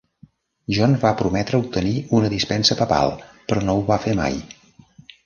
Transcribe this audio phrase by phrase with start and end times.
[0.77, 3.13] John va prometre obtenir una dispensa papal,
[3.51, 4.41] però no ho va fer mai.